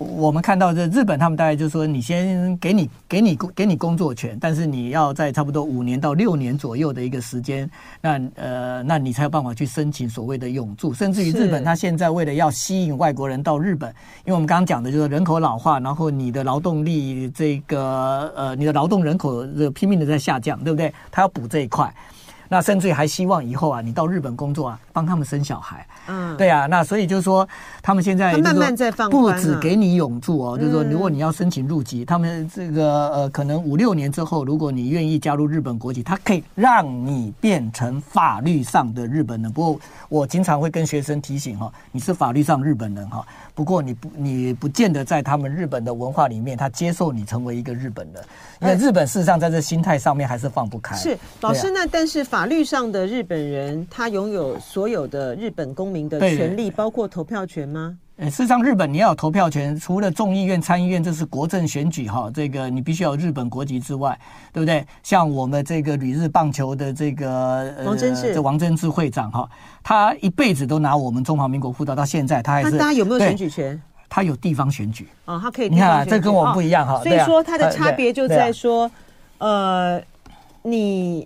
[0.01, 7.69] 我们看到这日本，他们大概就是说，你先给你给你给你工作权，但是你要在差不多五年到六年左右的一个时间，
[8.01, 10.93] 那呃，那你才有办法去申请所谓的永住。
[10.93, 13.89] 甚至于日本，他现在为了要吸引外国人到日本，
[14.25, 20.93] 因为我们刚刚讲的就是人口老化，然后你的劳动力这个呃，你的劳动人口这拼命的在下降，对不对？
[21.11, 21.93] 他要补这一块。
[22.51, 25.87] 那甚至于还希望以后啊，你到日本工作啊，帮他们生小孩。
[26.07, 26.65] 嗯，对啊。
[26.65, 27.47] 那所以就是说，
[27.81, 39.49] 他们现在慢慢在放宽，不止给你永住哦，就是说，如果你要申请入籍，他们这个呃，可能五六年之后，如果你愿意加入日本国籍，他可以让你变成法律上的日本人。
[39.49, 48.21] 不过我经常会跟学生提醒哈，你是法律上日本人哈，不过你不你不见得在他们日本的文化里面，他接受你成为一个日本人。
[48.61, 50.95] 因为日本事实上在这心态上面还是放不开。
[50.95, 57.97] 是老师，那但是法律上的日本人，他拥有所有的日本公民的权利，包括投票权吗？
[58.17, 64.15] 呃，事实上，日本你要有投票权，除了众议院、参议院，这是国政选举哈，这个你必须要有日本国籍之外，
[64.53, 64.85] 对不对？
[65.01, 69.49] 像我们这个旅日棒球的这个王贞治，这王贞治会长哈，
[69.81, 72.69] 他一辈子都拿我们中华民国护照，到现在他还是。
[72.69, 73.81] 那大家有没有选举权？
[74.13, 75.69] 他有地方选举哦，他可以。
[75.69, 77.01] 你看啊，这跟我们不一样哈。
[77.01, 78.91] 所以说，它的差别就在说，
[79.37, 80.01] 呃，
[80.63, 81.25] 你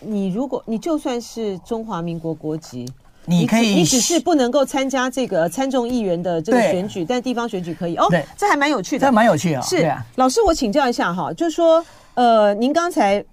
[0.00, 2.86] 你如果你就算是中华民国国籍，
[3.24, 8.06] 你可以，你只是不能够参加这个参众议员的这个选举，但地方选举可以哦。
[8.10, 9.62] 对，这还蛮有趣的，这蛮有趣啊。
[9.62, 13.24] 是老师，我请教一下哈，就是说，呃，您刚才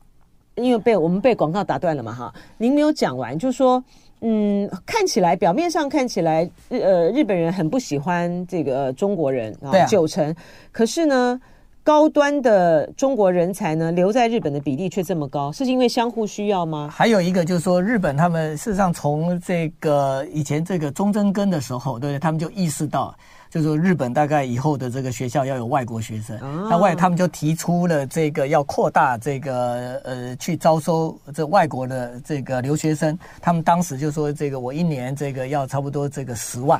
[0.55, 3.83] 因为被我们被广告打断了嘛哈，您没有讲完，就是说。
[4.21, 10.35] 嗯，看起来表面上看起来日呃日本人很不喜欢这个中国人啊，九成。
[10.71, 11.39] 可是呢，
[11.83, 16.89] 高端的中国人才呢留在日本的比例却这么高，是因为相互需要吗？
[16.91, 22.19] 还有一个就是说，日本他们事实上从这个以前这个中曾根的时候，对不对？
[22.19, 23.15] 他们就意识到。
[23.57, 26.37] 就是说日本大概以后的这个学校要有外国学生，
[26.69, 36.79] 那外他们就提出了这个要扩大这个呃去招收这外国的这个留学生，他们当时就说这个我一年这个要差不多这个十万，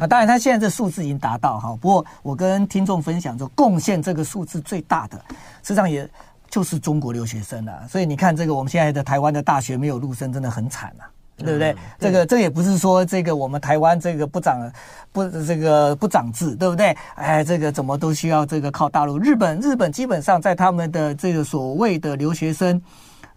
[0.00, 5.16] 啊，当然他现在这数字已经达到哈，不过我跟听众分享说，贡献这个数字最大的，
[5.62, 6.08] 实际上也
[6.48, 11.06] 就是中国留学生啊，所以你看这个我们现在的台湾的大学没有陆生，真的很惨啊。
[11.44, 11.74] 对不对？
[11.98, 14.70] 这个这也不是说这个我们台湾这个不长
[15.12, 16.96] 不这个不长智，对不对？
[17.14, 19.18] 哎，这个怎么都需要这个靠大陆。
[19.18, 22.80] 日本日本基本上在他们的这个所谓的留学生，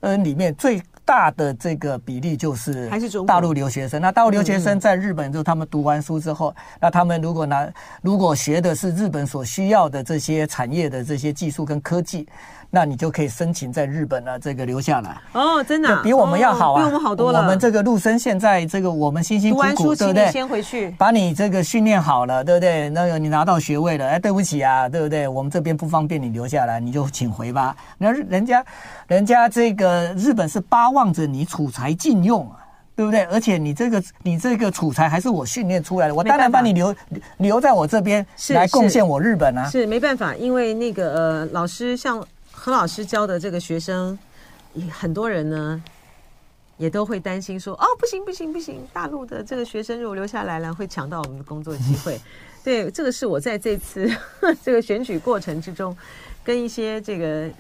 [0.01, 4.01] 嗯，里面最大的这个比例就是还是大陆留学生。
[4.01, 7.67] 那大陆留学生在日本之后，他们读完书之后，那他们如果拿
[8.01, 12.27] 如果学的是日本所需要的这些产业的这些技术跟科技。
[12.75, 17.39] 那你就可以申请在日本呢，这个留下来哦，真的、啊、比我们要好啊，比我们好多了。
[17.39, 20.31] 我们这个陆生现在这个我们辛辛苦苦，对不对？
[20.31, 22.89] 先回去，把你这个训练好了，对不对？
[22.89, 25.27] 那个你拿到学位了，哎，对不起啊，对不对？
[25.27, 27.75] 我们这边不方便你留下来，你就请回吧。
[27.99, 28.65] 那人家，
[29.05, 32.57] 人家这个日本是巴望着你储才禁用啊，
[32.95, 33.23] 对不对？
[33.25, 36.95] 而且你这个你这个储才还是我训练出来的，我当然把你留
[37.37, 39.65] 留在我这边来贡献我日本啊。
[39.65, 42.19] 是，是没办法，因为那个呃老师像。
[42.65, 44.17] 何老师教的这个学生，
[44.89, 45.83] 很多人呢
[46.77, 52.17] 也都会担心说：“哦，不行不行不行，大陆的这个学生如果留下来了，会抢到我们的工作机会。
[52.63, 54.09] ”对，这个是我在这次
[54.63, 55.93] 这个选举过程之中，
[56.41, 57.51] 跟一些这个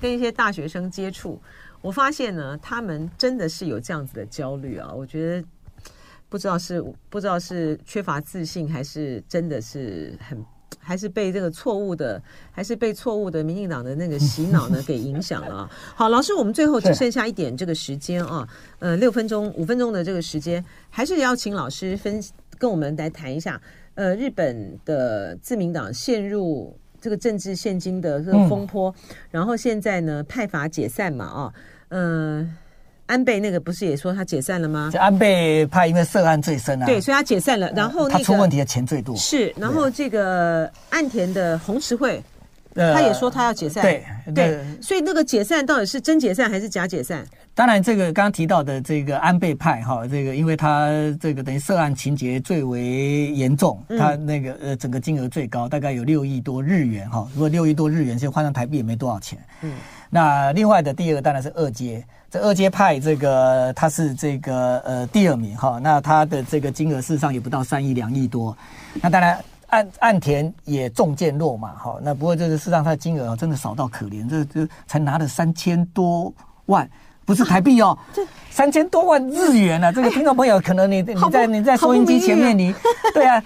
[0.00, 1.38] 跟一些大学生接触，
[1.82, 4.90] 我发现呢，他们真的是有这样子的焦虑啊。
[4.90, 5.46] 我觉得
[6.30, 10.42] 不知道是不知道是缺乏自信，还是真的是很。
[10.78, 15.68] 还是被这个错误的，还是被错误的民进党的那个洗脑呢给影响了。
[15.94, 18.48] 好，老师，我们最后只剩下一点这个时间啊，
[18.78, 22.22] 呃，六分钟、五分钟的这个时间，还是要请老师分
[22.58, 23.60] 跟我们来谈一下。
[23.94, 31.54] 呃，日本的自民党陷入这个政治现金的这个风波，嗯、然后现在呢派阀解散嘛啊，
[31.88, 32.56] 嗯、呃。
[33.10, 34.88] 安倍那个不是也说他解散了吗？
[34.94, 37.68] 安倍派因为涉案最深啊，对，所以他解散了。
[37.74, 39.16] 然后、那个、他出问题的钱最多。
[39.16, 42.22] 是，然后这个岸田的红池会，
[42.74, 43.82] 他也说他要解散。
[43.82, 47.26] 对对，对，所以那个解散到底是真解散还是假解散？
[47.52, 50.88] 当然，这个刚刚提到的这个安倍派哈，这个因为他
[51.20, 57.28] 这个等于涉案情节最为严重，他那个呃整个金额最高，大概有六亿多日元哈。
[57.34, 59.36] 如果六亿多日元，现在换成台币也没多少钱。
[59.62, 59.72] 嗯。
[60.08, 68.56] 那另外的第二个当然是二阶，这二阶派这个他是这个呃第二名哈，那他的这个金额事实上也不到三亿两亿多，
[69.02, 76.32] 那当然岸岸田也中箭落马哈，那不过这个事实上他的金额真的少到可怜，这这才拿了三千多
[76.66, 76.88] 万，
[77.24, 77.98] 不是台币哦。
[78.14, 78.22] 啊
[78.52, 79.92] 三千多万日元啊！
[79.92, 82.74] 这个听众朋友，可能你你在你在收音机前面，你
[83.14, 83.42] 对啊，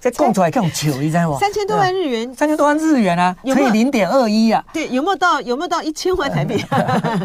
[0.00, 1.38] 再供出来更久，你知道吗？
[1.38, 4.64] 三千多万日元，三千多万日元啊，乘以零点二一啊。
[4.72, 6.64] 对，有没有到有没有到一千万台币？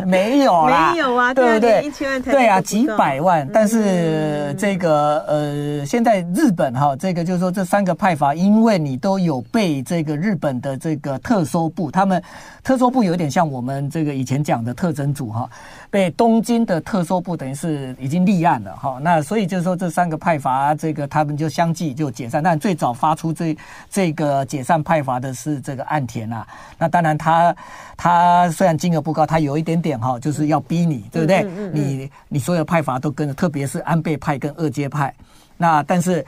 [0.06, 1.82] 没有啦，没有啊，对不对？
[1.84, 3.50] 一千万台币，对啊，几百万。
[3.54, 12.22] 但是这个呃，现在日本哈，这个就是说这三个派阀，因为你都有被这个日本的这个特搜部，他们
[12.64, 15.50] 特搜部有点像我们这个以前讲的特征组哈，
[15.90, 17.14] 被东京的特搜。
[17.24, 22.44] 部等于是已经立案了哈，那所以就是说这三个派阀，这个他们就相继就解散。
[22.44, 23.56] 但最早发出这
[23.90, 26.46] 这个解散派阀的是这个岸田啊。
[26.78, 27.56] 那当然他
[27.96, 31.44] 他虽然金额不高，他有一点点哈，就是要逼你，对不对？
[31.72, 35.14] 你你所有派阀都跟着，特别是安倍派跟二阶派。
[35.58, 36.26] 那但是。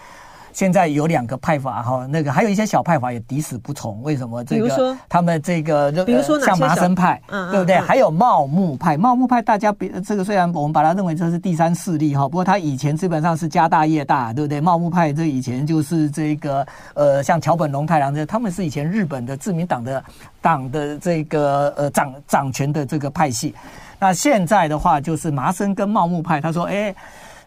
[0.56, 4.02] 现在有两个派法哈，那个还有一些小派法也抵死不从。
[4.04, 4.42] 为什么？
[4.46, 7.76] 这个他们这个，比如说像麻生派，对不对？
[7.78, 14.62] 还有茂木派，茂木派大家别这个虽然我们把它认为这是第三势力哈，不过他以前基本上是家大业大，对不对？
[14.62, 20.02] 茂木派这以前就是这个呃，像桥本龙太郎这，他们是以前日本的自民党的
[20.40, 23.54] 党的这个呃掌掌权的这个派系。
[24.00, 26.96] 那现在的话就是麻生跟茂木派，他说哎。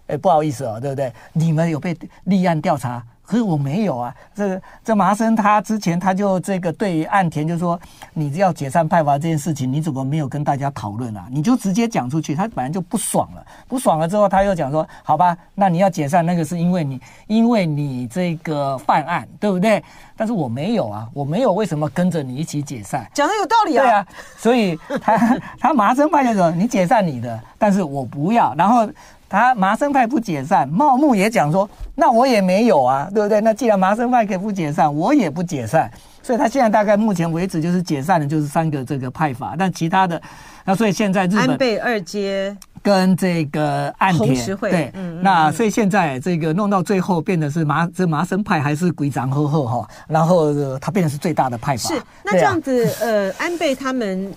[0.09, 1.13] 哎，不好意思哦，对不对？
[1.33, 4.15] 你们有被立案调查，可是我没有啊。
[4.35, 7.79] 这这麻生他之前他就这个对于岸田就说，
[8.15, 11.27] 你要解散派阀这件事情，你怎么没有跟大家讨论啊？
[11.31, 19.83] 你就直接讲出去，他本来就不爽了，不爽了之后他又讲说，好吧，那你要解散那个是因为你因为你这个犯案，对不对？
[20.17, 23.07] 但是我没有啊，我没有为什么跟着你一起解散？
[23.13, 23.85] 讲的有道理啊。
[23.85, 24.07] 对啊，
[24.39, 28.89] 所以他 他麻生派就说，你解散你的，但是我不要，然后。
[29.29, 33.41] 他麻生派不解散，茂木也讲说，那我也没有啊，对不对？
[33.41, 35.91] 那既然麻生派可以不解散，我也不解散，
[36.23, 40.21] 所以他现在大概目前为止就是解散的，就是三个这个派法，但其他的，
[40.65, 51.91] 那所以现在日本安倍二阶跟这个岸田对，嗯，那所以现在这个弄到最后变得是麻这麻生派还是鬼长呵呵哈，然后他变成是最大的派阀。
[51.91, 54.33] 是，那这样子，呃，安倍他们。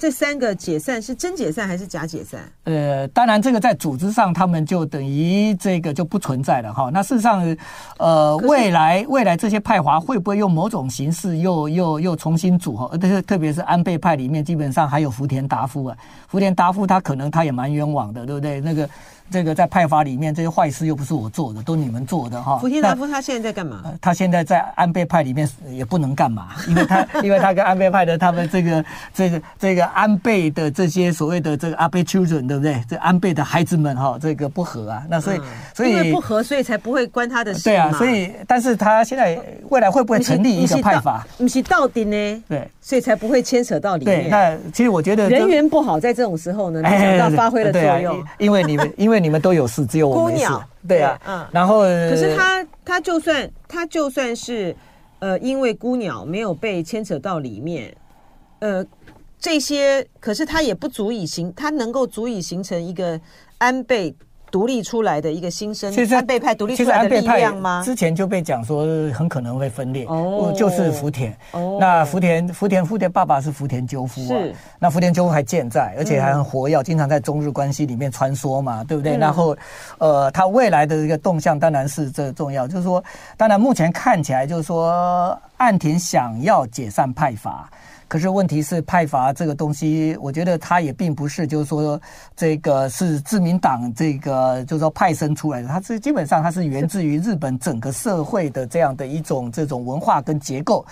[0.00, 2.40] 这三个解散是真解散还是假解散？
[2.64, 6.88] 呃，当然，这个在组织上他们就等于这个就不存在了哈。
[6.90, 7.56] 那事实上，
[7.98, 12.86] 呃，未来未来这些派华会不会用某种形式又又又重新组合？
[12.86, 15.96] 而且特别是安倍派里面，基本上还有福田达夫啊。
[16.28, 18.58] 福田达夫他可能他也蛮冤枉的，对不对？
[18.62, 18.88] 那个
[19.30, 22.58] 这个在派发里面这些坏事又不是我做的，都你们做的哈。
[22.58, 23.82] 福田达夫他现在在干嘛？
[24.00, 32.82] 他现在在安倍派里面也不能干嘛， 因为他因为他跟安倍派的他们这个这个这个安倍的这些所谓的这个安倍 children 对不对？
[32.88, 37.64] 这安倍的孩子们哈，这个不和啊，那所以、嗯、所以因为不和，所以才不会关他的事。
[37.64, 41.26] 对啊，所以但是他现在未来会不会成立一个派法？
[41.38, 42.42] 不是到底呢？
[42.48, 44.22] 对，所以才不会牵扯到里面。
[44.24, 48.24] 对，那其实我觉得人缘不好，在这种时候呢，没想到发挥了作用。
[48.38, 50.46] 因为你们 因为你们都有事，只有我没事。
[50.88, 51.46] 对啊，嗯。
[51.52, 54.74] 然后，可是他他就算他就算是
[55.18, 57.94] 呃，因为孤鸟没有被牵扯到里面，
[58.60, 58.84] 呃，
[59.38, 63.20] 这些可是他也不足以形，他能够足以形成一个
[63.58, 64.14] 安倍。
[64.50, 67.82] 独立出来的一个新生，安倍派独立出来的力量吗？
[67.84, 71.36] 之前就被讲说很可能会分裂，哦，就是福田。
[71.52, 74.54] 哦，那福田福田福田爸爸是福田赳夫啊，是。
[74.78, 79.16] 那福田赳夫还健在，而且还很活跃，经常在中日关系里面穿梭嘛，对不对？
[79.16, 79.56] 然后，
[79.98, 83.02] 呃，他未来的一个动向当然是这重要，就是说，
[83.36, 87.70] 当然目前看起来就是说，岸田想要解散派阀。
[88.10, 91.98] 可是问题是派阀这个东西，我觉得它也并不是，就是说
[92.34, 100.84] 这个是自民党这个就是说派生出来的，它是基本上它是源自于日本整个社会的这样的一种这种文化跟结构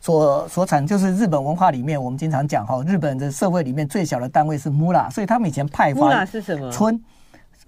[0.00, 6.70] 所所产，就是日本文化里面我们经常讲哈，日本的社会里面最小的单位是 mura，所以他们以前派阀是什么？
[6.70, 6.96] 村，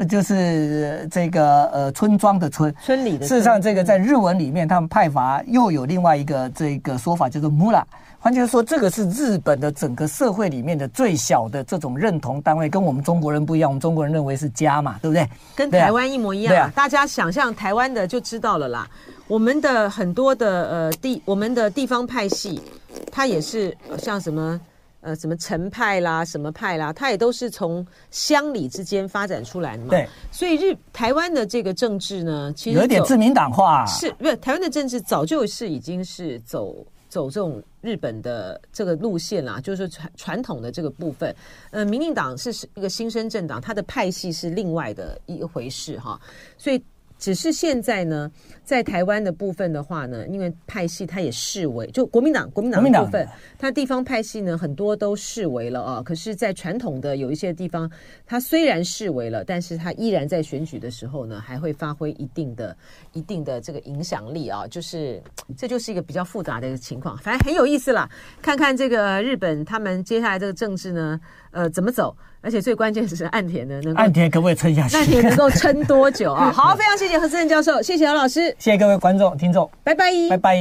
[0.09, 3.26] 就是这个呃村庄的村，村里的。
[3.26, 7.82] 事实上，这个在日文里面，他们派阀又有另外一个这个说法，叫做 mura。
[8.22, 13.68] 换句话说，这个是日本的整个社会里面的最小的这种认同单位，跟我们中国人不一样。
[13.68, 15.28] 我们中国人认为是家嘛，对不对？
[15.56, 16.70] 跟台湾一模一样。
[16.70, 18.88] 大家想象台湾的就知道了啦。
[19.26, 22.62] 我们的很多的呃地，我们的地方派系，
[23.10, 24.60] 它也是像什么
[25.00, 29.90] 呃什么陈派啦、什么派啦，它也都是从乡里之间发展出来的嘛。
[29.90, 30.08] 对。
[30.30, 33.84] 所以日台湾的这个政治呢，其实有点自民党化。
[33.86, 36.86] 是，不是台湾的政治早就是已经是走。
[37.08, 41.37] 走这种日本的这个路线啦，就是传传统的这个部分。
[41.70, 46.18] 呃，民进党是一个新生政党，它的派系是另外的一回事哈，
[46.57, 46.83] 所以。
[47.22, 48.28] 只是现在呢，
[48.64, 53.24] 在台湾的部分的话呢，因为派系它也视为，就国民党国民党的部分，
[53.56, 56.02] 它地方派系呢很多都视为了啊。
[56.02, 57.88] 可是，在传统的有一些地方，
[58.26, 62.76] 它虽然视为了，但是它依然在选举的时候呢，还会发挥一定的、
[63.12, 64.66] 一定的这个影响力啊。
[64.66, 65.22] 就是
[65.56, 68.10] 这就是一个比较复杂的一个情况，反正很有意思啦。
[68.42, 71.20] 看看这个日本他们接下来这个政治呢，
[71.52, 72.16] 呃，怎么走？
[72.43, 74.97] 而且最关键只是岸田的那个，岸田可不可以撑下去？
[74.97, 76.51] 岸田能够撑多久啊？
[76.55, 80.57] 好，非常谢谢何思仁教授，谢谢何老师，谢谢各位观众听众，拜拜拜拜。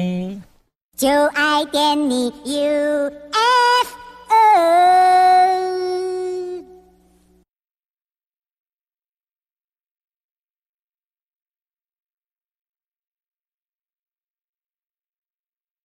[0.95, 3.87] 就爱点你，u f
[4.29, 5.50] o。